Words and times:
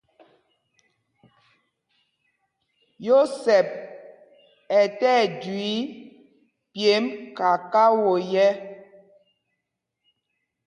Yósɛp 3.05 3.67
ɛ́ 4.79 4.85
tí 4.97 5.07
ɛjüii 5.21 5.79
pyêmb 6.71 7.05
kakao 7.37 8.11
yɛ̄. 8.33 8.49